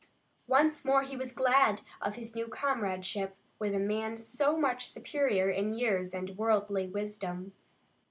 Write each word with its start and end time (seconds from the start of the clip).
Once 0.47 0.83
more 0.83 1.03
he 1.03 1.15
was 1.15 1.31
glad 1.31 1.81
of 2.01 2.15
his 2.15 2.35
new 2.35 2.47
comradeship 2.47 3.35
with 3.59 3.75
a 3.75 3.79
man 3.79 4.17
so 4.17 4.57
much 4.57 4.85
his 4.85 4.93
superior 4.93 5.47
in 5.51 5.75
years 5.75 6.11
and 6.11 6.37
worldly 6.39 6.87
wisdom. 6.87 7.51